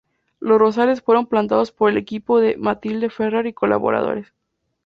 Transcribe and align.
Los 0.39 0.57
rosales 0.59 1.03
fueron 1.03 1.27
plantados 1.27 1.71
por 1.71 1.91
el 1.91 1.97
equipo 1.97 2.39
de 2.41 2.57
"Matilde 2.57 3.11
Ferrer" 3.11 3.45
y 3.45 3.53
colaboradores. 3.53 4.33